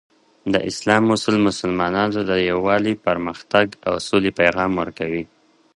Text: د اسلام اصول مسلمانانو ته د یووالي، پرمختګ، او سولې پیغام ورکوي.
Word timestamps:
د 0.53 0.55
اسلام 0.69 1.03
اصول 1.15 1.37
مسلمانانو 1.47 2.13
ته 2.17 2.21
د 2.31 2.33
یووالي، 2.49 2.93
پرمختګ، 3.07 3.65
او 3.87 3.93
سولې 4.07 4.31
پیغام 4.39 4.71
ورکوي. 4.81 5.23